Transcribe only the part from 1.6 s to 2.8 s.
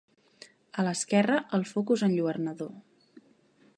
focus enlluernador.